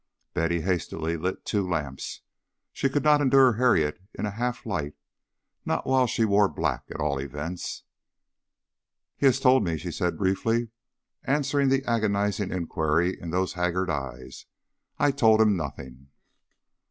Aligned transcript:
Betty 0.33 0.61
hastily 0.61 1.15
lit 1.15 1.45
two 1.45 1.61
lamps. 1.61 2.21
She 2.73 2.89
could 2.89 3.03
not 3.03 3.21
endure 3.21 3.53
Harriet 3.57 4.01
in 4.15 4.25
a 4.25 4.31
half 4.31 4.65
light, 4.65 4.95
not 5.63 5.85
while 5.85 6.07
she 6.07 6.25
wore 6.25 6.49
black, 6.49 6.85
at 6.89 6.99
all 6.99 7.19
events. 7.19 7.83
"He 9.15 9.27
has 9.27 9.39
told 9.39 9.63
me," 9.63 9.77
she 9.77 9.91
said 9.91 10.17
briefly, 10.17 10.69
answering 11.25 11.69
the 11.69 11.85
agonized 11.85 12.39
inquiry 12.39 13.15
in 13.21 13.29
those 13.29 13.53
haggard 13.53 13.91
eyes. 13.91 14.47
"I 14.97 15.11
told 15.11 15.39
him 15.39 15.55
nothing." 15.55 16.07